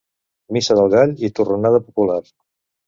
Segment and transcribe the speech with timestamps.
[0.57, 2.21] Missa del gall i torronada popular.